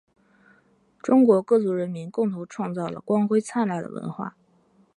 [1.03, 4.35] 中国各族人民共同创造了光辉灿烂的文化